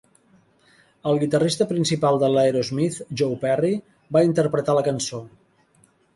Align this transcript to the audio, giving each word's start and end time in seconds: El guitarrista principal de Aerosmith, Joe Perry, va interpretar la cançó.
El 1.11 1.19
guitarrista 1.23 1.67
principal 1.71 2.17
de 2.23 2.31
Aerosmith, 2.45 2.99
Joe 3.23 3.37
Perry, 3.45 3.73
va 4.19 4.27
interpretar 4.31 4.79
la 4.79 4.87
cançó. 4.91 5.23